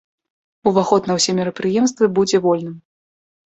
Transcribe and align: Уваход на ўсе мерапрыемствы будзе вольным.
Уваход 0.71 1.11
на 1.11 1.19
ўсе 1.19 1.31
мерапрыемствы 1.41 2.13
будзе 2.19 2.37
вольным. 2.51 2.77